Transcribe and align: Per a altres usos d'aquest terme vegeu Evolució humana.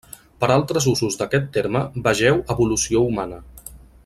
Per 0.43 0.47
a 0.47 0.55
altres 0.59 0.87
usos 0.91 1.19
d'aquest 1.19 1.45
terme 1.59 1.85
vegeu 2.09 2.43
Evolució 2.57 3.05
humana. 3.11 3.43